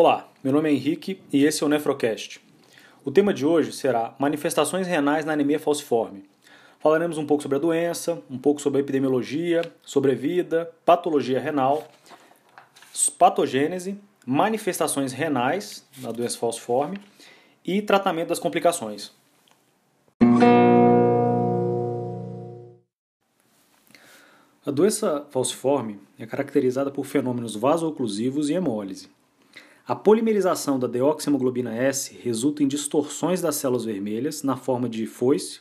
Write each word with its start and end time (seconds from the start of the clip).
Olá, 0.00 0.28
meu 0.44 0.52
nome 0.52 0.68
é 0.68 0.72
Henrique 0.72 1.20
e 1.32 1.44
esse 1.44 1.60
é 1.60 1.66
o 1.66 1.68
Nefrocast. 1.68 2.40
O 3.04 3.10
tema 3.10 3.34
de 3.34 3.44
hoje 3.44 3.72
será 3.72 4.14
manifestações 4.16 4.86
renais 4.86 5.24
na 5.24 5.32
anemia 5.32 5.58
falciforme. 5.58 6.22
Falaremos 6.78 7.18
um 7.18 7.26
pouco 7.26 7.42
sobre 7.42 7.56
a 7.56 7.60
doença, 7.60 8.22
um 8.30 8.38
pouco 8.38 8.62
sobre 8.62 8.78
a 8.78 8.80
epidemiologia, 8.80 9.60
sobrevida, 9.82 10.70
patologia 10.84 11.40
renal, 11.40 11.88
patogênese, 13.18 13.98
manifestações 14.24 15.12
renais 15.12 15.84
na 16.00 16.12
doença 16.12 16.38
falciforme 16.38 17.00
e 17.64 17.82
tratamento 17.82 18.28
das 18.28 18.38
complicações. 18.38 19.10
A 24.64 24.70
doença 24.70 25.26
falciforme 25.30 25.98
é 26.16 26.24
caracterizada 26.24 26.88
por 26.88 27.04
fenômenos 27.04 27.56
vasooclusivos 27.56 28.48
e 28.48 28.52
hemólise. 28.52 29.17
A 29.88 29.96
polimerização 29.96 30.78
da 30.78 30.86
deoxiemoglobina 30.86 31.74
S 31.74 32.14
resulta 32.22 32.62
em 32.62 32.68
distorções 32.68 33.40
das 33.40 33.56
células 33.56 33.86
vermelhas 33.86 34.42
na 34.42 34.54
forma 34.54 34.86
de 34.86 35.06
foice 35.06 35.60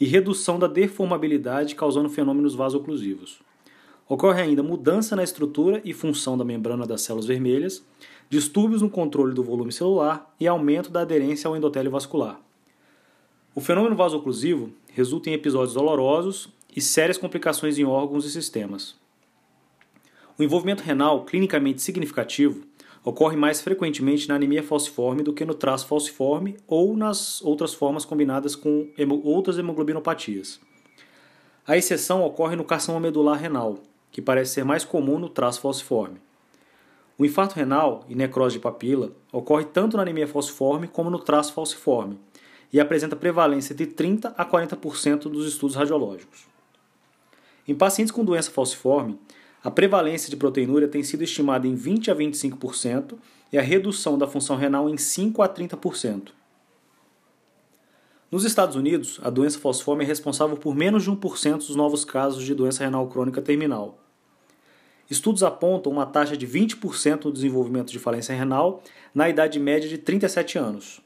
e 0.00 0.04
redução 0.04 0.58
da 0.58 0.66
deformabilidade, 0.66 1.76
causando 1.76 2.10
fenômenos 2.10 2.56
vasooclusivos. 2.56 3.38
Ocorre 4.08 4.42
ainda 4.42 4.64
mudança 4.64 5.14
na 5.14 5.22
estrutura 5.22 5.80
e 5.84 5.92
função 5.92 6.36
da 6.36 6.44
membrana 6.44 6.84
das 6.84 7.02
células 7.02 7.24
vermelhas, 7.24 7.86
distúrbios 8.28 8.82
no 8.82 8.90
controle 8.90 9.32
do 9.32 9.44
volume 9.44 9.70
celular 9.70 10.28
e 10.40 10.48
aumento 10.48 10.90
da 10.90 11.02
aderência 11.02 11.46
ao 11.46 11.56
endotélio 11.56 11.92
vascular. 11.92 12.40
O 13.54 13.60
fenômeno 13.60 13.94
vasooclusivo 13.94 14.72
resulta 14.92 15.30
em 15.30 15.34
episódios 15.34 15.74
dolorosos 15.74 16.52
e 16.74 16.80
sérias 16.80 17.16
complicações 17.16 17.78
em 17.78 17.84
órgãos 17.84 18.24
e 18.24 18.30
sistemas. 18.32 18.96
O 20.36 20.42
envolvimento 20.42 20.82
renal 20.82 21.24
clinicamente 21.24 21.80
significativo 21.80 22.66
ocorre 23.04 23.36
mais 23.36 23.60
frequentemente 23.60 24.28
na 24.28 24.34
anemia 24.34 24.62
falciforme 24.62 25.22
do 25.22 25.32
que 25.32 25.44
no 25.44 25.54
traço 25.54 25.86
falciforme 25.86 26.56
ou 26.66 26.96
nas 26.96 27.40
outras 27.42 27.74
formas 27.74 28.04
combinadas 28.04 28.54
com 28.54 28.88
outras 29.24 29.58
hemoglobinopatias. 29.58 30.60
A 31.66 31.76
exceção 31.76 32.22
ocorre 32.22 32.56
no 32.56 32.64
carcinoma 32.64 33.00
medular 33.00 33.38
renal, 33.38 33.78
que 34.10 34.22
parece 34.22 34.54
ser 34.54 34.64
mais 34.64 34.84
comum 34.84 35.18
no 35.18 35.28
traço 35.28 35.60
falciforme. 35.60 36.20
O 37.18 37.24
infarto 37.24 37.56
renal 37.56 38.04
e 38.08 38.14
necrose 38.14 38.54
de 38.54 38.60
papila 38.60 39.12
ocorre 39.32 39.64
tanto 39.64 39.96
na 39.96 40.02
anemia 40.02 40.28
falciforme 40.28 40.86
como 40.86 41.10
no 41.10 41.18
traço 41.18 41.52
falciforme 41.52 42.18
e 42.72 42.78
apresenta 42.78 43.16
prevalência 43.16 43.74
de 43.74 43.86
30 43.86 44.34
a 44.36 44.44
40% 44.44 45.22
dos 45.22 45.46
estudos 45.46 45.74
radiológicos. 45.74 46.46
Em 47.66 47.74
pacientes 47.74 48.12
com 48.12 48.24
doença 48.24 48.50
falciforme, 48.50 49.18
a 49.62 49.70
prevalência 49.70 50.30
de 50.30 50.36
proteinúria 50.36 50.88
tem 50.88 51.02
sido 51.02 51.22
estimada 51.24 51.66
em 51.66 51.74
20 51.74 52.10
a 52.10 52.14
25% 52.14 53.14
e 53.52 53.58
a 53.58 53.62
redução 53.62 54.16
da 54.16 54.26
função 54.26 54.56
renal 54.56 54.88
em 54.88 54.96
5 54.96 55.42
a 55.42 55.48
30%. 55.48 56.28
Nos 58.30 58.44
Estados 58.44 58.76
Unidos, 58.76 59.18
a 59.22 59.30
doença 59.30 59.58
falciforme 59.58 60.04
é 60.04 60.06
responsável 60.06 60.56
por 60.56 60.74
menos 60.74 61.02
de 61.04 61.10
1% 61.10 61.56
dos 61.56 61.74
novos 61.74 62.04
casos 62.04 62.44
de 62.44 62.54
doença 62.54 62.84
renal 62.84 63.08
crônica 63.08 63.40
terminal. 63.40 63.98
Estudos 65.10 65.42
apontam 65.42 65.90
uma 65.90 66.04
taxa 66.04 66.36
de 66.36 66.46
20% 66.46 67.24
no 67.24 67.32
desenvolvimento 67.32 67.90
de 67.90 67.98
falência 67.98 68.34
renal 68.34 68.82
na 69.14 69.28
idade 69.30 69.58
média 69.58 69.88
de 69.88 69.96
37 69.96 70.58
anos. 70.58 71.00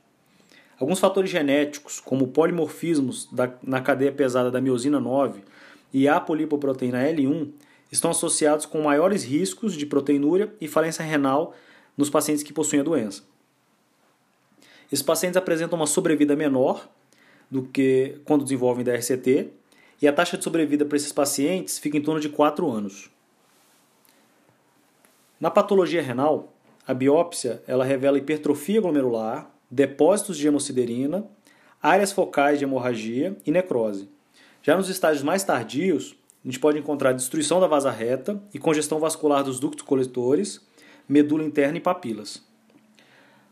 Alguns 0.81 0.99
fatores 0.99 1.31
genéticos, 1.31 2.01
como 2.01 2.27
polimorfismos 2.27 3.29
na 3.63 3.81
cadeia 3.81 4.11
pesada 4.11 4.51
da 4.51 4.61
miosina 4.61 4.99
9 4.99 5.43
e 5.93 6.09
a 6.09 6.17
apolipoproteína 6.17 7.05
L1, 7.05 7.53
estão 7.93 8.11
associados 8.11 8.65
com 8.67 8.83
maiores 8.83 9.23
riscos 9.23 9.75
de 9.75 9.85
proteinúria 9.85 10.53
e 10.61 10.67
falência 10.67 11.05
renal 11.05 11.55
nos 11.97 12.09
pacientes 12.09 12.43
que 12.43 12.53
possuem 12.53 12.81
a 12.81 12.85
doença. 12.85 13.23
Esses 14.91 15.03
pacientes 15.03 15.37
apresentam 15.37 15.79
uma 15.79 15.87
sobrevida 15.87 16.35
menor 16.35 16.89
do 17.51 17.63
que 17.63 18.19
quando 18.25 18.45
desenvolvem 18.45 18.83
DRCT, 18.83 19.51
e 20.01 20.09
a 20.09 20.13
taxa 20.13 20.37
de 20.37 20.43
sobrevida 20.43 20.85
para 20.85 20.97
esses 20.97 21.13
pacientes 21.13 21.79
fica 21.79 21.97
em 21.97 22.03
torno 22.03 22.21
de 22.21 22.29
4 22.29 22.69
anos. 22.69 23.09
Na 25.39 25.51
patologia 25.51 26.03
renal, 26.03 26.53
a 26.87 26.93
biópsia 26.93 27.63
ela 27.67 27.85
revela 27.85 28.19
hipertrofia 28.19 28.81
glomerular, 28.81 29.49
depósitos 29.71 30.37
de 30.37 30.47
hemociderina, 30.49 31.25
áreas 31.81 32.11
focais 32.11 32.59
de 32.59 32.65
hemorragia 32.65 33.37
e 33.47 33.51
necrose. 33.51 34.09
Já 34.63 34.77
nos 34.77 34.89
estágios 34.89 35.23
mais 35.23 35.45
tardios, 35.45 36.17
a 36.45 36.49
gente 36.49 36.59
pode 36.59 36.79
encontrar 36.79 37.13
destruição 37.13 37.61
da 37.61 37.69
vasa 37.69 37.91
reta 37.91 38.43
e 38.53 38.59
congestão 38.59 38.99
vascular 38.99 39.45
dos 39.45 39.61
ductos 39.61 39.85
coletores, 39.85 40.61
medula 41.09 41.45
interna 41.45 41.79
e 41.79 41.81
papilas. 41.81 42.43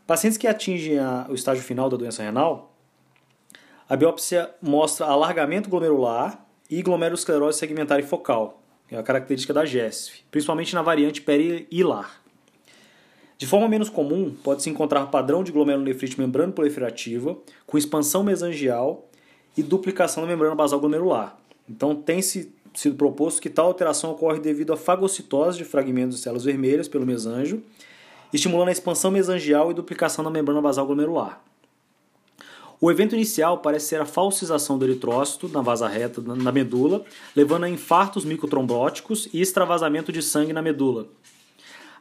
Pacientes 0.05 0.37
que 0.37 0.45
atingem 0.45 0.99
a, 0.99 1.25
o 1.29 1.33
estágio 1.33 1.63
final 1.63 1.89
da 1.89 1.95
doença 1.95 2.21
renal, 2.21 2.75
a 3.87 3.95
biópsia 3.95 4.53
mostra 4.61 5.05
alargamento 5.05 5.69
glomerular 5.69 6.45
e 6.69 6.81
glomerulosclerose 6.81 7.59
segmentar 7.59 7.99
e 7.99 8.03
focal, 8.03 8.61
que 8.89 8.95
é 8.95 8.99
a 8.99 9.03
característica 9.03 9.53
da 9.53 9.65
GESF, 9.65 10.23
principalmente 10.29 10.73
na 10.75 10.81
variante 10.81 11.21
perihilar. 11.21 12.21
De 13.37 13.47
forma 13.47 13.67
menos 13.67 13.89
comum, 13.89 14.35
pode-se 14.43 14.69
encontrar 14.69 15.07
padrão 15.07 15.43
de 15.43 15.51
glomerulonefrite 15.51 16.19
membrana 16.19 16.51
proliferativa, 16.51 17.37
com 17.65 17.77
expansão 17.77 18.23
mesangial 18.23 19.09
e 19.57 19.63
duplicação 19.63 20.23
da 20.23 20.29
membrana 20.29 20.55
basal 20.55 20.79
glomerular. 20.79 21.37
Então, 21.67 21.95
tem-se 21.95 22.53
sido 22.73 22.95
proposto 22.95 23.41
que 23.41 23.49
tal 23.49 23.67
alteração 23.67 24.11
ocorre 24.11 24.39
devido 24.39 24.73
à 24.73 24.77
fagocitose 24.77 25.57
de 25.57 25.65
fragmentos 25.65 26.17
de 26.17 26.23
células 26.23 26.43
vermelhas 26.43 26.87
pelo 26.87 27.05
mesanjo, 27.05 27.61
estimulando 28.33 28.69
a 28.69 28.71
expansão 28.71 29.11
mesangial 29.11 29.71
e 29.71 29.73
duplicação 29.73 30.23
da 30.23 30.29
membrana 30.29 30.61
basal 30.61 30.85
glomerular. 30.85 31.41
O 32.79 32.89
evento 32.89 33.13
inicial 33.13 33.59
parece 33.59 33.87
ser 33.87 34.01
a 34.01 34.05
falsização 34.05 34.75
do 34.77 34.85
eritrócito 34.85 35.47
na 35.47 35.61
vasa 35.61 35.87
reta 35.87 36.19
na 36.19 36.51
medula, 36.51 37.03
levando 37.35 37.65
a 37.65 37.69
infartos 37.69 38.25
microtrombóticos 38.25 39.29
e 39.31 39.39
extravasamento 39.39 40.11
de 40.11 40.21
sangue 40.21 40.51
na 40.51 40.63
medula. 40.63 41.05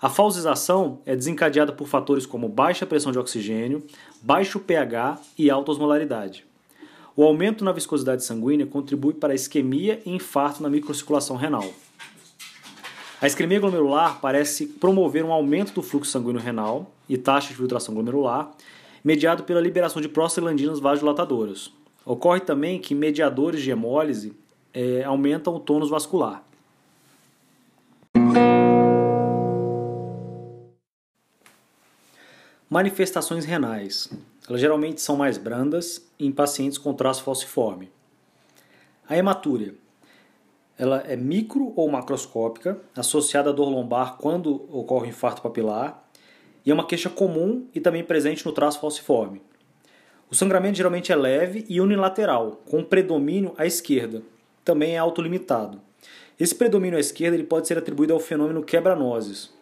A 0.01 0.09
falsização 0.09 1.01
é 1.05 1.15
desencadeada 1.15 1.73
por 1.73 1.87
fatores 1.87 2.25
como 2.25 2.49
baixa 2.49 2.87
pressão 2.87 3.13
de 3.13 3.19
oxigênio, 3.19 3.85
baixo 4.23 4.59
pH 4.59 5.21
e 5.37 5.51
alta 5.51 5.71
osmolaridade. 5.71 6.47
O 7.17 7.25
aumento 7.25 7.65
na 7.65 7.73
viscosidade 7.73 8.25
sanguínea 8.25 8.67
contribui 8.67 9.15
para 9.15 9.35
isquemia 9.35 10.01
e 10.07 10.11
infarto 10.11 10.63
na 10.63 10.71
microcirculação 10.71 11.37
renal. 11.37 11.69
A 13.21 13.27
isquemia 13.27 13.61
glomerular 13.61 14.21
parece 14.21 14.67
promover 14.67 15.25
um 15.25 15.33
aumento 15.33 15.75
do 15.75 15.83
fluxo 15.83 16.11
sanguíneo 16.11 16.41
renal 16.41 16.91
e 17.09 17.19
taxa 17.19 17.49
de 17.49 17.55
filtração 17.55 17.95
glomerular, 17.95 18.51
mediado 19.05 19.43
pela 19.43 19.61
liberação 19.61 20.01
de 20.01 20.09
prostaglandinas 20.09 20.81
vasodilatadoras. 20.81 21.71
Ocorre 22.05 22.41
também 22.41 22.79
que 22.79 22.95
mediadores 22.95 23.63
de 23.63 23.71
hemólise 23.71 24.33
é, 24.73 25.05
aumentam 25.05 25.55
o 25.55 25.61
tônus 25.61 25.91
vascular. 25.91 26.43
Manifestações 32.71 33.45
renais. 33.45 34.09
Elas 34.51 34.61
geralmente 34.61 35.01
são 35.01 35.15
mais 35.15 35.39
brandas 35.39 36.05
em 36.19 36.33
pacientes 36.33 36.77
com 36.77 36.93
traço 36.93 37.23
falciforme. 37.23 37.89
A 39.09 39.17
hematúria. 39.17 39.77
Ela 40.77 41.05
é 41.07 41.15
micro 41.15 41.73
ou 41.77 41.89
macroscópica, 41.89 42.77
associada 42.97 43.51
à 43.51 43.53
dor 43.53 43.69
lombar 43.69 44.17
quando 44.17 44.67
ocorre 44.77 45.11
infarto 45.11 45.41
papilar, 45.41 46.03
e 46.67 46.71
é 46.73 46.75
uma 46.75 46.85
queixa 46.85 47.09
comum 47.09 47.69
e 47.73 47.79
também 47.79 48.03
presente 48.03 48.45
no 48.45 48.51
traço 48.51 48.81
falciforme. 48.81 49.41
O 50.29 50.35
sangramento 50.35 50.77
geralmente 50.77 51.13
é 51.13 51.17
leve 51.17 51.65
e 51.69 51.81
unilateral, 51.81 52.61
com 52.69 52.83
predomínio 52.83 53.55
à 53.57 53.67
esquerda. 53.67 54.21
Também 54.65 54.97
é 54.97 54.99
autolimitado. 54.99 55.81
Esse 56.41 56.57
predomínio 56.57 56.97
à 56.97 57.01
esquerda 57.01 57.37
ele 57.37 57.45
pode 57.45 57.69
ser 57.69 57.79
atribuído 57.79 58.15
ao 58.15 58.19
fenômeno 58.19 58.65
quebranoses, 58.65 59.55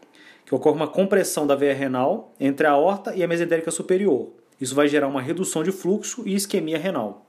que 0.46 0.54
ocorre 0.54 0.76
uma 0.76 0.88
compressão 0.88 1.46
da 1.46 1.54
veia 1.54 1.74
renal 1.74 2.32
entre 2.40 2.66
a 2.66 2.70
aorta 2.70 3.14
e 3.14 3.22
a 3.22 3.28
mesentérica 3.28 3.70
superior, 3.70 4.30
isso 4.60 4.74
vai 4.74 4.88
gerar 4.88 5.08
uma 5.08 5.22
redução 5.22 5.62
de 5.62 5.72
fluxo 5.72 6.22
e 6.26 6.34
isquemia 6.34 6.78
renal. 6.78 7.26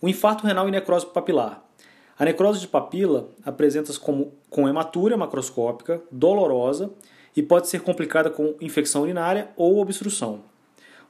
O 0.00 0.08
infarto 0.08 0.46
renal 0.46 0.68
e 0.68 0.70
necrose 0.70 1.06
papilar. 1.06 1.62
A 2.18 2.24
necrose 2.24 2.60
de 2.60 2.68
papila 2.68 3.28
apresenta-se 3.44 3.98
com 3.98 4.68
hematúria 4.68 5.16
macroscópica, 5.16 6.02
dolorosa 6.10 6.90
e 7.36 7.42
pode 7.42 7.68
ser 7.68 7.80
complicada 7.80 8.30
com 8.30 8.54
infecção 8.60 9.02
urinária 9.02 9.50
ou 9.56 9.80
obstrução. 9.80 10.40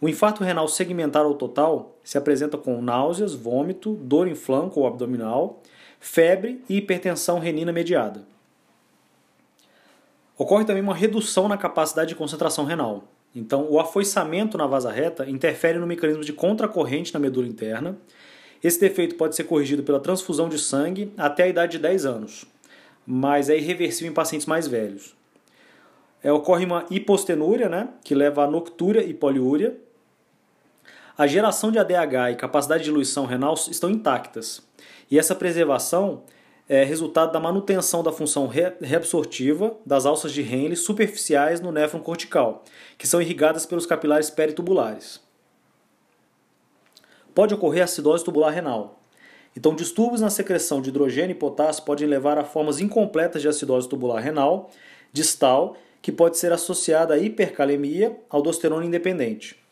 O 0.00 0.08
infarto 0.08 0.42
renal 0.42 0.66
segmentar 0.66 1.24
ou 1.24 1.34
total 1.34 1.96
se 2.02 2.18
apresenta 2.18 2.58
com 2.58 2.82
náuseas, 2.82 3.34
vômito, 3.34 3.94
dor 3.94 4.26
em 4.26 4.34
flanco 4.34 4.80
ou 4.80 4.86
abdominal, 4.86 5.60
febre 6.00 6.62
e 6.68 6.78
hipertensão 6.78 7.38
renina 7.38 7.72
mediada. 7.72 8.24
Ocorre 10.36 10.64
também 10.64 10.82
uma 10.82 10.94
redução 10.94 11.46
na 11.46 11.56
capacidade 11.56 12.08
de 12.08 12.16
concentração 12.16 12.64
renal. 12.64 13.04
Então, 13.34 13.66
o 13.70 13.80
afoiçamento 13.80 14.58
na 14.58 14.66
vasa 14.66 14.90
reta 14.90 15.28
interfere 15.28 15.78
no 15.78 15.86
mecanismo 15.86 16.22
de 16.22 16.32
contracorrente 16.32 17.14
na 17.14 17.20
medula 17.20 17.46
interna. 17.46 17.96
Esse 18.62 18.78
defeito 18.78 19.14
pode 19.16 19.34
ser 19.34 19.44
corrigido 19.44 19.82
pela 19.82 19.98
transfusão 19.98 20.48
de 20.48 20.58
sangue 20.58 21.12
até 21.16 21.44
a 21.44 21.48
idade 21.48 21.72
de 21.72 21.78
10 21.78 22.06
anos, 22.06 22.44
mas 23.06 23.48
é 23.48 23.56
irreversível 23.56 24.10
em 24.10 24.14
pacientes 24.14 24.46
mais 24.46 24.68
velhos. 24.68 25.14
é, 26.22 26.32
ocorre 26.32 26.64
uma 26.64 26.86
hipostenúria, 26.90 27.68
né, 27.68 27.88
que 28.04 28.14
leva 28.14 28.44
a 28.44 28.46
noctúria 28.46 29.02
e 29.02 29.12
poliúria. 29.12 29.76
A 31.18 31.26
geração 31.26 31.70
de 31.72 31.78
ADH 31.78 32.32
e 32.32 32.36
capacidade 32.36 32.84
de 32.84 32.90
diluição 32.90 33.26
renal 33.26 33.54
estão 33.54 33.90
intactas. 33.90 34.62
E 35.10 35.18
essa 35.18 35.34
preservação 35.34 36.22
é 36.74 36.84
resultado 36.84 37.32
da 37.32 37.38
manutenção 37.38 38.02
da 38.02 38.10
função 38.10 38.46
reabsortiva 38.46 39.76
das 39.84 40.06
alças 40.06 40.32
de 40.32 40.40
Henle 40.40 40.74
superficiais 40.74 41.60
no 41.60 41.70
néfron 41.70 42.00
cortical, 42.00 42.64
que 42.96 43.06
são 43.06 43.20
irrigadas 43.20 43.66
pelos 43.66 43.84
capilares 43.84 44.30
peritubulares. 44.30 45.20
Pode 47.34 47.52
ocorrer 47.52 47.84
acidose 47.84 48.24
tubular 48.24 48.54
renal. 48.54 48.98
Então, 49.54 49.74
distúrbios 49.74 50.22
na 50.22 50.30
secreção 50.30 50.80
de 50.80 50.88
hidrogênio 50.88 51.32
e 51.32 51.38
potássio 51.38 51.84
podem 51.84 52.08
levar 52.08 52.38
a 52.38 52.44
formas 52.44 52.80
incompletas 52.80 53.42
de 53.42 53.48
acidose 53.48 53.86
tubular 53.86 54.22
renal 54.22 54.70
distal 55.12 55.76
que 56.00 56.10
pode 56.10 56.38
ser 56.38 56.52
associada 56.52 57.12
à 57.12 57.18
hipercalemia, 57.18 58.18
aldosterona 58.30 58.86
independente. 58.86 59.62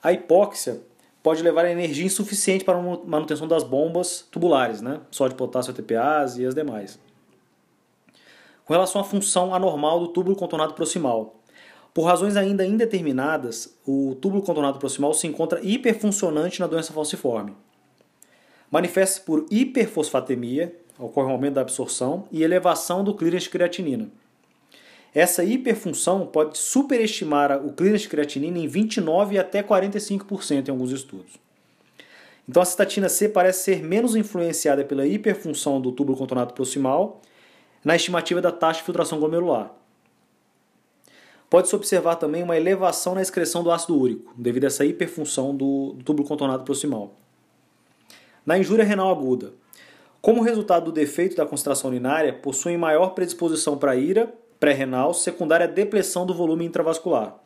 A 0.00 0.12
hipóxia 0.12 0.80
pode 1.22 1.42
levar 1.42 1.64
a 1.64 1.70
energia 1.70 2.06
insuficiente 2.06 2.64
para 2.64 2.78
a 2.78 2.82
manutenção 2.82 3.48
das 3.48 3.64
bombas 3.64 4.26
tubulares, 4.30 4.80
né? 4.80 5.00
sódio, 5.10 5.36
potássio, 5.36 5.72
ATPase 5.72 6.42
e 6.42 6.46
as 6.46 6.54
demais. 6.54 6.98
Com 8.64 8.72
relação 8.72 9.00
à 9.00 9.04
função 9.04 9.54
anormal 9.54 10.00
do 10.00 10.08
túbulo 10.08 10.36
contornado 10.36 10.74
proximal, 10.74 11.38
por 11.94 12.04
razões 12.04 12.36
ainda 12.36 12.64
indeterminadas, 12.64 13.76
o 13.86 14.14
túbulo 14.20 14.42
contornado 14.42 14.78
proximal 14.78 15.12
se 15.14 15.26
encontra 15.26 15.60
hiperfuncionante 15.62 16.60
na 16.60 16.66
doença 16.66 16.92
falciforme. 16.92 17.56
Manifesta-se 18.70 19.22
por 19.22 19.46
hiperfosfatemia, 19.50 20.76
ocorre 20.98 21.28
um 21.28 21.32
aumento 21.32 21.54
da 21.54 21.62
absorção, 21.62 22.26
e 22.30 22.42
elevação 22.42 23.02
do 23.02 23.14
clearance 23.14 23.46
de 23.46 23.50
creatinina. 23.50 24.10
Essa 25.18 25.42
hiperfunção 25.42 26.24
pode 26.24 26.56
superestimar 26.56 27.66
o 27.66 27.72
clearance 27.72 28.04
de 28.04 28.08
creatinina 28.08 28.56
em 28.56 28.68
29 28.68 29.36
até 29.36 29.64
45% 29.64 30.68
em 30.68 30.70
alguns 30.70 30.92
estudos. 30.92 31.32
Então 32.48 32.62
a 32.62 32.64
cistatina 32.64 33.08
C 33.08 33.28
parece 33.28 33.64
ser 33.64 33.82
menos 33.82 34.14
influenciada 34.14 34.84
pela 34.84 35.04
hiperfunção 35.04 35.80
do 35.80 35.90
túbulo 35.90 36.16
contornado 36.16 36.54
proximal 36.54 37.20
na 37.84 37.96
estimativa 37.96 38.40
da 38.40 38.52
taxa 38.52 38.78
de 38.78 38.84
filtração 38.84 39.18
glomerular. 39.18 39.72
Pode-se 41.50 41.74
observar 41.74 42.14
também 42.14 42.44
uma 42.44 42.56
elevação 42.56 43.16
na 43.16 43.22
excreção 43.22 43.64
do 43.64 43.72
ácido 43.72 43.98
úrico, 43.98 44.32
devido 44.36 44.62
a 44.62 44.66
essa 44.68 44.84
hiperfunção 44.84 45.52
do, 45.52 45.96
túbulo 46.04 46.28
contornado 46.28 46.62
proximal. 46.62 47.12
Na 48.46 48.56
injúria 48.56 48.84
renal 48.84 49.10
aguda, 49.10 49.52
como 50.22 50.42
resultado 50.42 50.84
do 50.84 50.92
defeito 50.92 51.34
da 51.34 51.44
concentração 51.44 51.90
urinária, 51.90 52.32
possuem 52.32 52.78
maior 52.78 53.14
predisposição 53.14 53.76
para 53.76 53.96
ira 53.96 54.32
pré-renal, 54.58 55.14
secundária 55.14 55.64
à 55.64 55.68
depressão 55.68 56.26
do 56.26 56.34
volume 56.34 56.64
intravascular. 56.64 57.36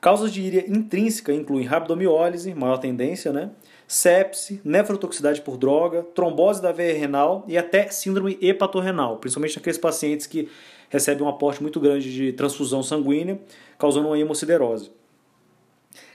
Causas 0.00 0.32
de 0.32 0.42
íria 0.42 0.64
intrínseca 0.68 1.32
incluem 1.32 1.64
rabdomiólise, 1.64 2.54
maior 2.54 2.78
tendência, 2.78 3.32
né? 3.32 3.50
sepse, 3.88 4.60
nefrotoxicidade 4.64 5.40
por 5.40 5.56
droga, 5.56 6.02
trombose 6.14 6.60
da 6.60 6.72
veia 6.72 6.98
renal 6.98 7.44
e 7.46 7.56
até 7.56 7.88
síndrome 7.88 8.36
hepatorrenal, 8.42 9.18
principalmente 9.18 9.56
naqueles 9.56 9.78
pacientes 9.78 10.26
que 10.26 10.48
recebem 10.90 11.24
um 11.24 11.28
aporte 11.28 11.62
muito 11.62 11.80
grande 11.80 12.12
de 12.12 12.32
transfusão 12.32 12.82
sanguínea, 12.82 13.40
causando 13.78 14.08
uma 14.08 14.18
hemociderose. 14.18 14.90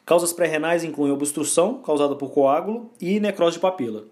Causas 0.05 0.33
pré-renais 0.33 0.83
incluem 0.83 1.13
obstrução, 1.13 1.75
causada 1.81 2.15
por 2.15 2.31
coágulo, 2.31 2.91
e 2.99 3.19
necrose 3.19 3.55
de 3.55 3.61
papila. 3.61 4.05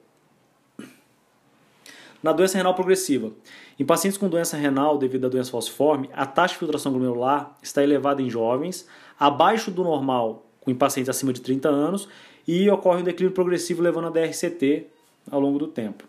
Na 2.22 2.34
doença 2.34 2.58
renal 2.58 2.74
progressiva, 2.74 3.32
em 3.80 3.86
pacientes 3.86 4.18
com 4.18 4.28
doença 4.28 4.58
renal 4.58 4.98
devido 4.98 5.26
à 5.26 5.30
doença 5.30 5.52
falciforme, 5.52 6.10
a 6.14 6.26
taxa 6.26 6.54
de 6.54 6.60
filtração 6.60 6.92
glomerular 6.92 7.56
está 7.64 7.82
elevada 7.82 8.22
em 8.22 8.30
jovens, 8.30 8.86
abaixo 9.18 9.72
do 9.72 9.84
normal 9.84 10.46
em 10.68 10.76
pacientes 10.76 11.10
acima 11.10 11.32
de 11.32 11.42
30 11.42 11.70
anos 11.70 12.10
e 12.48 12.70
ocorre 12.70 13.02
um 13.02 13.06
declínio 13.06 13.34
progressivo 13.34 13.82
levando 13.82 14.08
a 14.08 14.10
DRCT 14.10 14.88
ao 15.32 15.40
longo 15.40 15.58
do 15.58 15.68
tempo. 15.68 16.04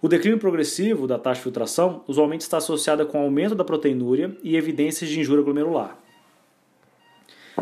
O 0.00 0.08
declínio 0.08 0.38
progressivo 0.38 1.06
da 1.06 1.18
taxa 1.18 1.38
de 1.38 1.44
filtração 1.44 2.02
usualmente 2.06 2.42
está 2.42 2.58
associado 2.58 3.06
com 3.06 3.18
aumento 3.18 3.54
da 3.54 3.64
proteinúria 3.64 4.36
e 4.42 4.56
evidências 4.56 5.08
de 5.10 5.18
injúria 5.18 5.44
glomerular. 5.44 5.98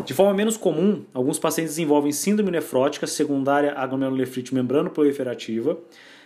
De 0.05 0.13
forma 0.13 0.33
menos 0.33 0.57
comum, 0.57 1.03
alguns 1.13 1.37
pacientes 1.37 1.75
desenvolvem 1.75 2.11
síndrome 2.11 2.49
nefrótica 2.49 3.05
secundária 3.05 3.73
à 3.73 3.85
glomerulonefrite 3.85 4.55
membrano 4.55 4.89
proliferativa, 4.89 5.77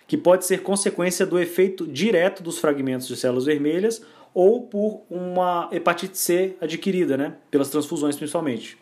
que 0.08 0.18
pode 0.18 0.46
ser 0.46 0.62
consequência 0.62 1.26
do 1.26 1.40
efeito 1.40 1.88
direto 1.88 2.44
dos 2.44 2.60
fragmentos 2.60 3.08
de 3.08 3.16
células 3.16 3.46
vermelhas 3.46 4.02
ou 4.34 4.64
por 4.64 5.04
uma 5.10 5.70
hepatite 5.72 6.18
C 6.18 6.56
adquirida, 6.62 7.18
né, 7.18 7.36
pelas 7.50 7.70
transfusões 7.70 8.16
principalmente. 8.16 8.78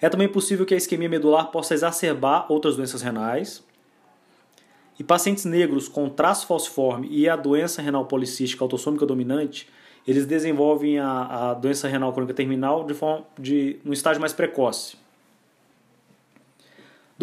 É 0.00 0.08
também 0.08 0.28
possível 0.28 0.66
que 0.66 0.74
a 0.74 0.76
isquemia 0.76 1.08
medular 1.08 1.50
possa 1.50 1.72
exacerbar 1.72 2.50
outras 2.52 2.76
doenças 2.76 3.00
renais. 3.00 3.64
E 4.98 5.02
pacientes 5.02 5.44
negros 5.44 5.88
com 5.88 6.08
traço 6.08 6.46
falciforme 6.46 7.08
e 7.10 7.28
a 7.28 7.34
doença 7.34 7.82
renal 7.82 8.04
policística 8.06 8.62
autossômica 8.62 9.04
dominante, 9.04 9.68
eles 10.06 10.26
desenvolvem 10.26 10.98
a, 10.98 11.50
a 11.50 11.54
doença 11.54 11.88
renal 11.88 12.12
crônica 12.12 12.34
terminal 12.34 12.84
de 12.84 12.94
forma 12.94 13.26
de 13.38 13.80
um 13.84 13.92
estágio 13.92 14.20
mais 14.20 14.32
precoce 14.32 14.96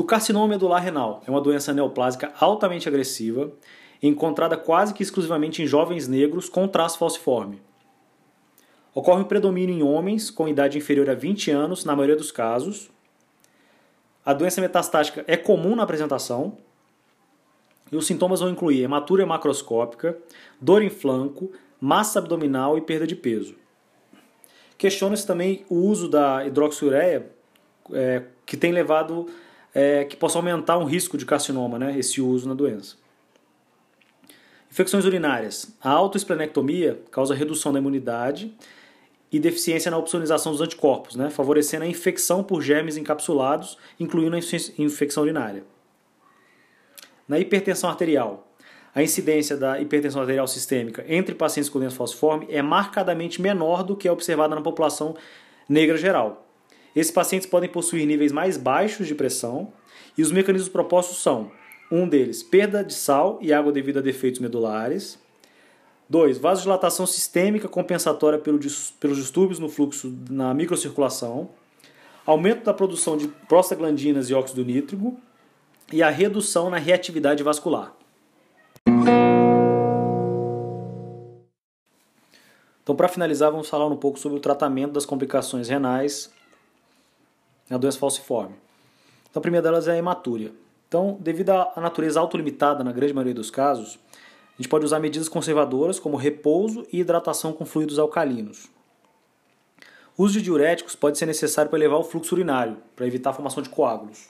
do 0.01 0.03
carcinoma 0.03 0.47
medular 0.47 0.81
renal. 0.81 1.21
É 1.27 1.29
uma 1.29 1.39
doença 1.39 1.71
neoplásica 1.71 2.33
altamente 2.39 2.89
agressiva, 2.89 3.51
encontrada 4.01 4.57
quase 4.57 4.95
que 4.95 5.03
exclusivamente 5.03 5.61
em 5.61 5.67
jovens 5.67 6.07
negros 6.07 6.49
com 6.49 6.67
traço 6.67 6.97
falciforme. 6.97 7.61
Ocorre 8.95 9.21
um 9.21 9.25
predomínio 9.25 9.75
em 9.75 9.83
homens 9.83 10.31
com 10.31 10.47
idade 10.47 10.75
inferior 10.75 11.07
a 11.07 11.13
20 11.13 11.51
anos, 11.51 11.85
na 11.85 11.95
maioria 11.95 12.15
dos 12.15 12.31
casos. 12.31 12.89
A 14.25 14.33
doença 14.33 14.59
metastática 14.59 15.23
é 15.27 15.37
comum 15.37 15.75
na 15.75 15.83
apresentação. 15.83 16.57
E 17.91 17.95
os 17.95 18.07
sintomas 18.07 18.39
vão 18.39 18.49
incluir 18.49 18.81
hematúria 18.81 19.25
macroscópica, 19.25 20.17
dor 20.59 20.81
em 20.81 20.89
flanco, 20.89 21.51
massa 21.79 22.17
abdominal 22.17 22.75
e 22.75 22.81
perda 22.81 23.05
de 23.05 23.15
peso. 23.15 23.55
Questiona-se 24.79 25.27
também 25.27 25.63
o 25.69 25.75
uso 25.75 26.09
da 26.09 26.43
hidroxiureia, 26.43 27.29
é, 27.93 28.23
que 28.47 28.57
tem 28.57 28.71
levado 28.71 29.27
é, 29.73 30.05
que 30.05 30.15
possa 30.15 30.37
aumentar 30.37 30.77
um 30.77 30.85
risco 30.85 31.17
de 31.17 31.25
carcinoma, 31.25 31.79
né, 31.79 31.97
esse 31.97 32.21
uso 32.21 32.47
na 32.47 32.53
doença. 32.53 32.95
Infecções 34.69 35.05
urinárias. 35.05 35.75
A 35.81 35.89
autoesplenectomia 35.89 37.01
causa 37.11 37.35
redução 37.35 37.73
da 37.73 37.79
imunidade 37.79 38.53
e 39.31 39.39
deficiência 39.39 39.89
na 39.91 39.97
opsonização 39.97 40.51
dos 40.51 40.61
anticorpos, 40.61 41.15
né, 41.15 41.29
favorecendo 41.29 41.83
a 41.83 41.87
infecção 41.87 42.43
por 42.43 42.61
germes 42.61 42.97
encapsulados, 42.97 43.77
incluindo 43.99 44.35
a 44.35 44.39
infecção 44.81 45.23
urinária. 45.23 45.63
Na 47.27 47.39
hipertensão 47.39 47.89
arterial. 47.89 48.47
A 48.93 49.01
incidência 49.01 49.55
da 49.55 49.79
hipertensão 49.79 50.21
arterial 50.21 50.45
sistêmica 50.47 51.05
entre 51.07 51.33
pacientes 51.33 51.69
com 51.69 51.79
doença 51.79 51.95
falciforme 51.95 52.45
é 52.49 52.61
marcadamente 52.61 53.41
menor 53.41 53.83
do 53.83 53.95
que 53.95 54.05
é 54.05 54.11
observada 54.11 54.53
na 54.53 54.61
população 54.61 55.15
negra 55.67 55.97
geral. 55.97 56.50
Esses 56.95 57.11
pacientes 57.11 57.47
podem 57.47 57.69
possuir 57.69 58.05
níveis 58.05 58.31
mais 58.31 58.57
baixos 58.57 59.07
de 59.07 59.15
pressão 59.15 59.71
e 60.17 60.21
os 60.21 60.31
mecanismos 60.31 60.69
propostos 60.69 61.21
são: 61.21 61.51
um 61.91 62.07
deles, 62.07 62.43
perda 62.43 62.83
de 62.83 62.93
sal 62.93 63.39
e 63.41 63.53
água 63.53 63.71
devido 63.71 63.99
a 63.99 64.01
defeitos 64.01 64.39
medulares. 64.41 65.19
2. 66.09 66.37
Vasodilatação 66.39 67.07
sistêmica 67.07 67.69
compensatória 67.69 68.37
pelos 68.37 69.17
distúrbios 69.17 69.59
no 69.59 69.69
fluxo 69.69 70.13
na 70.29 70.53
microcirculação. 70.53 71.49
Aumento 72.25 72.65
da 72.65 72.73
produção 72.73 73.15
de 73.15 73.29
prostaglandinas 73.47 74.29
e 74.29 74.33
óxido 74.33 74.65
nítrico. 74.65 75.17
E 75.93 76.03
a 76.03 76.09
redução 76.09 76.69
na 76.69 76.77
reatividade 76.77 77.43
vascular. 77.43 77.93
Então, 82.83 82.95
para 82.95 83.07
finalizar, 83.07 83.51
vamos 83.51 83.69
falar 83.69 83.87
um 83.87 83.95
pouco 83.95 84.19
sobre 84.19 84.37
o 84.37 84.41
tratamento 84.41 84.93
das 84.93 85.05
complicações 85.05 85.69
renais 85.69 86.31
a 87.73 87.77
doença 87.77 87.99
falciforme. 87.99 88.55
Então, 89.29 89.39
a 89.39 89.41
primeira 89.41 89.63
delas 89.63 89.87
é 89.87 89.93
a 89.93 89.97
hematúria. 89.97 90.51
Então, 90.87 91.17
devido 91.19 91.51
à 91.51 91.73
natureza 91.77 92.19
autolimitada 92.19 92.83
na 92.83 92.91
grande 92.91 93.13
maioria 93.13 93.33
dos 93.33 93.49
casos, 93.49 93.97
a 94.13 94.61
gente 94.61 94.67
pode 94.67 94.85
usar 94.85 94.99
medidas 94.99 95.29
conservadoras 95.29 95.99
como 95.99 96.17
repouso 96.17 96.85
e 96.91 96.99
hidratação 96.99 97.53
com 97.53 97.65
fluidos 97.65 97.97
alcalinos. 97.97 98.67
O 100.17 100.23
uso 100.23 100.33
de 100.33 100.41
diuréticos 100.41 100.95
pode 100.95 101.17
ser 101.17 101.25
necessário 101.25 101.69
para 101.69 101.79
elevar 101.79 101.99
o 101.99 102.03
fluxo 102.03 102.35
urinário, 102.35 102.77
para 102.95 103.07
evitar 103.07 103.29
a 103.29 103.33
formação 103.33 103.63
de 103.63 103.69
coágulos. 103.69 104.27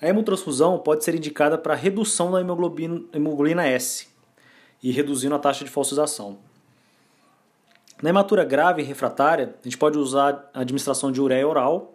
A 0.00 0.08
hemotransfusão 0.08 0.78
pode 0.78 1.04
ser 1.04 1.14
indicada 1.14 1.56
para 1.56 1.74
redução 1.74 2.32
da 2.32 2.40
hemoglobina, 2.40 3.02
hemoglobina 3.12 3.66
S 3.66 4.08
e 4.82 4.90
reduzindo 4.90 5.34
a 5.34 5.38
taxa 5.38 5.64
de 5.64 5.70
falsização. 5.70 6.38
Na 8.02 8.10
hematura 8.10 8.44
grave 8.44 8.82
e 8.82 8.84
refratária, 8.84 9.54
a 9.60 9.62
gente 9.62 9.78
pode 9.78 9.96
usar 9.96 10.50
a 10.52 10.62
administração 10.62 11.12
de 11.12 11.20
ureia 11.20 11.46
oral, 11.46 11.94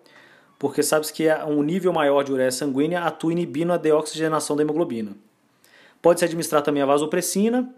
porque 0.58 0.82
sabe-se 0.82 1.12
que 1.12 1.30
um 1.46 1.62
nível 1.62 1.92
maior 1.92 2.24
de 2.24 2.32
ureia 2.32 2.50
sanguínea 2.50 3.02
atua 3.02 3.34
inibindo 3.34 3.74
a 3.74 3.78
deoxigenação 3.78 4.56
da 4.56 4.64
hemoglobina. 4.64 5.12
Pode-se 6.02 6.24
administrar 6.24 6.62
também 6.62 6.82
a 6.82 6.86
vasopressina 6.86 7.70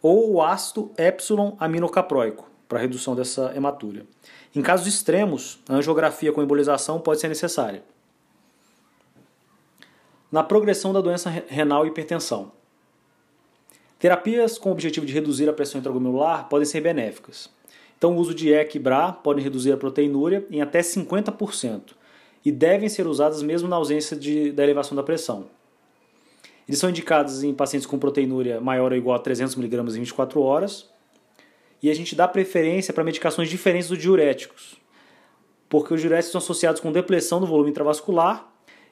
ou 0.00 0.30
o 0.30 0.40
ácido 0.40 0.92
epsilon 0.96 1.56
aminocapróico, 1.58 2.48
para 2.68 2.78
redução 2.78 3.16
dessa 3.16 3.52
hematúria. 3.56 4.06
Em 4.54 4.62
casos 4.62 4.86
extremos, 4.86 5.58
a 5.68 5.74
angiografia 5.74 6.32
com 6.32 6.42
embolização 6.42 7.00
pode 7.00 7.20
ser 7.20 7.28
necessária. 7.28 7.82
Na 10.30 10.44
progressão 10.44 10.92
da 10.92 11.00
doença 11.00 11.28
renal 11.48 11.84
e 11.84 11.88
hipertensão. 11.88 12.52
Terapias 13.98 14.58
com 14.58 14.68
o 14.68 14.72
objetivo 14.72 15.06
de 15.06 15.12
reduzir 15.12 15.48
a 15.48 15.52
pressão 15.52 15.80
intraglomerular 15.80 16.48
podem 16.48 16.66
ser 16.66 16.80
benéficas. 16.80 17.50
Então, 18.04 18.14
o 18.14 18.20
uso 18.20 18.34
de 18.34 18.52
EC 18.52 18.74
e 18.74 18.78
BRA 18.78 19.12
pode 19.12 19.40
reduzir 19.40 19.72
a 19.72 19.78
proteinúria 19.78 20.46
em 20.50 20.60
até 20.60 20.80
50% 20.80 21.92
e 22.44 22.52
devem 22.52 22.86
ser 22.86 23.06
usadas 23.06 23.42
mesmo 23.42 23.66
na 23.66 23.76
ausência 23.76 24.14
de, 24.14 24.52
da 24.52 24.62
elevação 24.62 24.94
da 24.94 25.02
pressão. 25.02 25.46
Eles 26.68 26.78
são 26.78 26.90
indicados 26.90 27.42
em 27.42 27.54
pacientes 27.54 27.86
com 27.86 27.98
proteinúria 27.98 28.60
maior 28.60 28.92
ou 28.92 28.98
igual 28.98 29.16
a 29.16 29.18
300 29.18 29.56
mg 29.56 29.96
em 29.96 30.00
24 30.00 30.38
horas. 30.42 30.86
E 31.82 31.90
a 31.90 31.94
gente 31.94 32.14
dá 32.14 32.28
preferência 32.28 32.92
para 32.92 33.02
medicações 33.02 33.48
diferentes 33.48 33.88
dos 33.88 33.96
diuréticos, 33.96 34.76
porque 35.66 35.94
os 35.94 36.00
diuréticos 36.02 36.26
estão 36.26 36.40
associados 36.40 36.82
com 36.82 36.92
depressão 36.92 37.40
do 37.40 37.46
volume 37.46 37.70
intravascular 37.70 38.46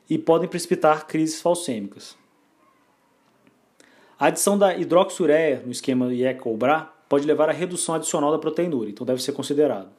e 0.08 0.16
podem 0.16 0.48
precipitar 0.48 1.06
crises 1.06 1.38
falcêmicas. 1.42 2.16
A 4.18 4.28
adição 4.28 4.56
da 4.56 4.74
hidroxureia 4.74 5.62
no 5.66 5.70
esquema 5.70 6.10
IECA 6.14 6.48
ou 6.48 6.56
BRA 6.56 6.90
pode 7.12 7.26
levar 7.26 7.50
à 7.50 7.52
redução 7.52 7.94
adicional 7.94 8.32
da 8.32 8.38
proteinúria, 8.38 8.90
então 8.90 9.06
deve 9.06 9.22
ser 9.22 9.32
considerado. 9.32 9.90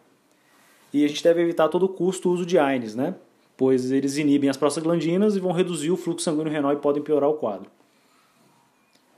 E 0.92 1.06
a 1.06 1.08
gente 1.08 1.24
deve 1.24 1.44
evitar 1.44 1.66
a 1.66 1.70
todo 1.70 1.88
custo 1.88 2.28
o 2.28 2.32
uso 2.32 2.44
de 2.44 2.58
AINES, 2.58 2.96
né? 2.96 3.14
pois 3.56 3.92
eles 3.92 4.18
inibem 4.18 4.50
as 4.50 4.58
prostaglandinas 4.58 5.36
e 5.36 5.40
vão 5.40 5.52
reduzir 5.52 5.92
o 5.92 5.96
fluxo 5.96 6.26
sanguíneo 6.26 6.52
renal 6.52 6.74
e 6.74 6.78
podem 6.78 7.04
piorar 7.04 7.30
o 7.30 7.36
quadro. 7.36 7.70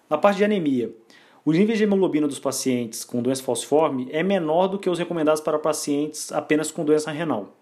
Na 0.10 0.18
parte 0.18 0.36
de 0.36 0.44
anemia, 0.44 0.94
os 1.46 1.58
níveis 1.58 1.78
de 1.78 1.86
hemoglobina 1.86 2.28
dos 2.28 2.38
pacientes 2.38 3.06
com 3.06 3.22
doença 3.22 3.42
falciforme 3.42 4.10
é 4.12 4.22
menor 4.22 4.68
do 4.68 4.78
que 4.78 4.90
os 4.90 5.00
recomendados 5.00 5.40
para 5.40 5.58
pacientes 5.58 6.34
apenas 6.34 6.72
com 6.72 6.84
doença 6.84 7.12
renal. 7.12 7.56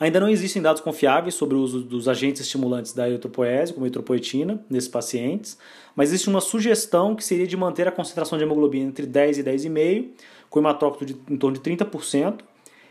Ainda 0.00 0.18
não 0.18 0.30
existem 0.30 0.62
dados 0.62 0.80
confiáveis 0.80 1.34
sobre 1.34 1.54
o 1.54 1.60
uso 1.60 1.82
dos 1.82 2.08
agentes 2.08 2.40
estimulantes 2.40 2.94
da 2.94 3.06
eritropoese, 3.06 3.74
como 3.74 3.84
a 3.84 3.86
eritropoetina, 3.86 4.64
nesses 4.70 4.88
pacientes, 4.88 5.58
mas 5.94 6.08
existe 6.08 6.30
uma 6.30 6.40
sugestão 6.40 7.14
que 7.14 7.22
seria 7.22 7.46
de 7.46 7.54
manter 7.54 7.86
a 7.86 7.92
concentração 7.92 8.38
de 8.38 8.44
hemoglobina 8.44 8.88
entre 8.88 9.04
10 9.04 9.38
e 9.38 9.44
10,5, 9.44 10.08
com 10.48 10.58
hematócrito 10.58 11.12
de 11.12 11.34
em 11.34 11.36
torno 11.36 11.58
de 11.58 11.62
30%, 11.62 12.40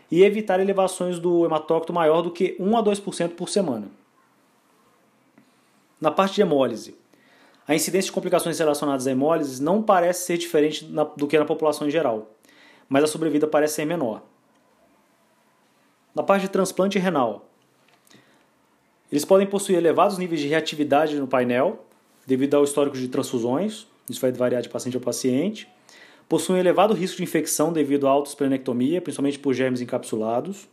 e 0.08 0.22
evitar 0.22 0.60
elevações 0.60 1.18
do 1.18 1.44
hematócrito 1.44 1.92
maior 1.92 2.22
do 2.22 2.30
que 2.30 2.54
1 2.60 2.76
a 2.76 2.82
2% 2.82 3.30
por 3.30 3.48
semana. 3.48 3.88
Na 6.00 6.12
parte 6.12 6.36
de 6.36 6.42
hemólise, 6.42 6.96
a 7.66 7.74
incidência 7.74 8.06
de 8.06 8.12
complicações 8.12 8.56
relacionadas 8.56 9.08
à 9.08 9.10
hemólise 9.10 9.60
não 9.60 9.82
parece 9.82 10.26
ser 10.26 10.38
diferente 10.38 10.84
do 11.16 11.26
que 11.26 11.38
na 11.38 11.44
população 11.44 11.88
em 11.88 11.90
geral, 11.90 12.30
mas 12.88 13.02
a 13.02 13.08
sobrevida 13.08 13.48
parece 13.48 13.74
ser 13.74 13.84
menor. 13.84 14.29
Na 16.14 16.22
parte 16.22 16.42
de 16.42 16.48
transplante 16.48 16.98
renal, 16.98 17.48
eles 19.10 19.24
podem 19.24 19.46
possuir 19.46 19.76
elevados 19.76 20.18
níveis 20.18 20.40
de 20.40 20.48
reatividade 20.48 21.18
no 21.18 21.26
painel, 21.26 21.84
devido 22.26 22.54
ao 22.54 22.64
histórico 22.64 22.96
de 22.96 23.08
transfusões, 23.08 23.86
isso 24.08 24.20
vai 24.20 24.30
variar 24.32 24.62
de 24.62 24.68
paciente 24.68 24.96
a 24.96 25.00
paciente, 25.00 25.68
possuem 26.28 26.60
elevado 26.60 26.94
risco 26.94 27.16
de 27.16 27.24
infecção 27.24 27.72
devido 27.72 28.06
à 28.06 28.10
autoesplenectomia, 28.10 29.00
principalmente 29.00 29.38
por 29.38 29.52
germes 29.52 29.80
encapsulados. 29.80 30.68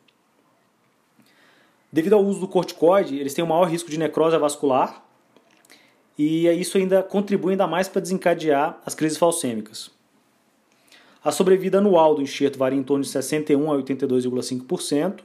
Devido 1.92 2.14
ao 2.14 2.24
uso 2.24 2.42
do 2.42 2.48
corticoide, 2.48 3.18
eles 3.18 3.34
têm 3.34 3.44
um 3.44 3.48
maior 3.48 3.66
risco 3.66 3.90
de 3.90 3.98
necrose 3.98 4.38
vascular 4.38 5.04
e 6.18 6.48
isso 6.50 6.78
ainda 6.78 7.02
contribui 7.02 7.54
ainda 7.54 7.66
mais 7.66 7.88
para 7.88 8.02
desencadear 8.02 8.80
as 8.86 8.94
crises 8.94 9.18
falcêmicas. 9.18 9.92
A 11.28 11.32
sobrevida 11.34 11.80
anual 11.80 12.16
do 12.16 12.22
enxerto 12.22 12.58
varia 12.58 12.80
em 12.80 12.84
torno 12.84 13.04
de 13.04 13.10
61 13.10 13.70
a 13.70 13.76
82,5%. 13.76 15.20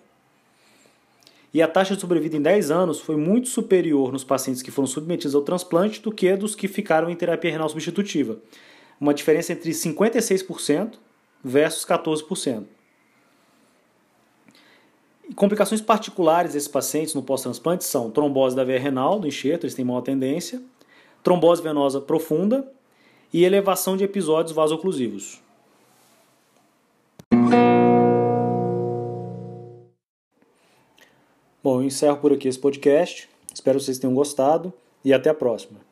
E 1.54 1.62
a 1.62 1.68
taxa 1.68 1.94
de 1.94 2.00
sobrevida 2.00 2.36
em 2.36 2.42
10 2.42 2.72
anos 2.72 2.98
foi 2.98 3.14
muito 3.14 3.48
superior 3.48 4.10
nos 4.10 4.24
pacientes 4.24 4.62
que 4.62 4.72
foram 4.72 4.88
submetidos 4.88 5.32
ao 5.32 5.42
transplante 5.42 6.02
do 6.02 6.10
que 6.10 6.34
dos 6.34 6.56
que 6.56 6.66
ficaram 6.66 7.08
em 7.08 7.14
terapia 7.14 7.52
renal 7.52 7.68
substitutiva, 7.68 8.36
uma 9.00 9.14
diferença 9.14 9.52
entre 9.52 9.70
56% 9.70 10.94
versus 11.44 11.84
14%. 11.84 12.64
E 15.30 15.34
complicações 15.34 15.80
particulares 15.80 16.54
desses 16.54 16.68
pacientes 16.68 17.14
no 17.14 17.22
pós-transplante 17.22 17.84
são 17.84 18.10
trombose 18.10 18.56
da 18.56 18.64
veia 18.64 18.80
renal, 18.80 19.20
do 19.20 19.28
enxerto, 19.28 19.66
eles 19.66 19.74
têm 19.76 19.84
maior 19.84 20.00
tendência, 20.00 20.60
trombose 21.22 21.62
venosa 21.62 22.00
profunda 22.00 22.68
e 23.32 23.44
elevação 23.44 23.96
de 23.96 24.02
episódios 24.02 24.52
vasoclusivos. 24.52 25.40
Bom, 31.62 31.80
eu 31.80 31.84
encerro 31.84 32.16
por 32.16 32.32
aqui 32.32 32.48
esse 32.48 32.58
podcast. 32.58 33.28
Espero 33.54 33.78
que 33.78 33.84
vocês 33.84 33.98
tenham 33.98 34.14
gostado 34.14 34.72
e 35.04 35.12
até 35.12 35.30
a 35.30 35.34
próxima. 35.34 35.91